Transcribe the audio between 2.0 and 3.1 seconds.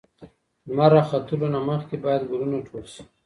باید ګلونه ټول شي.